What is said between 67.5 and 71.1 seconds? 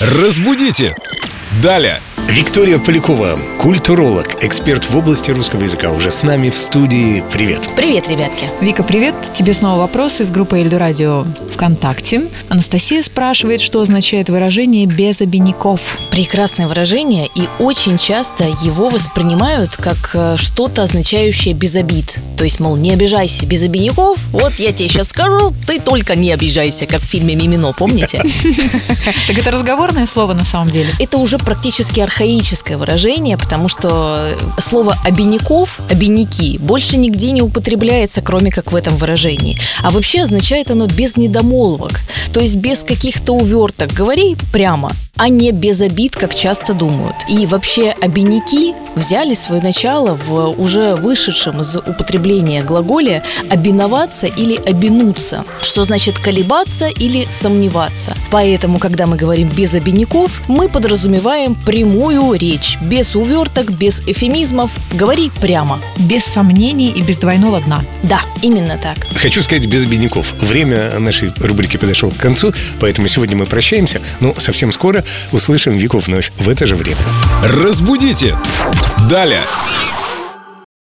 дна. Да, именно так. Хочу сказать без обиняков. Время